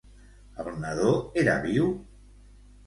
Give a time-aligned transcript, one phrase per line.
[0.63, 1.13] El nadó
[1.45, 1.95] era viu?